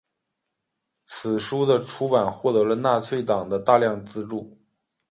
[1.05, 4.57] 此书的出版获得了纳粹党的大量资助。